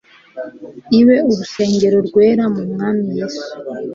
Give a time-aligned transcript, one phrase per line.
[0.99, 3.45] ibe urusengero rwera mu Mwami Yesu